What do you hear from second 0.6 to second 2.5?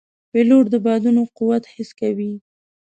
د بادونو قوت حس کوي.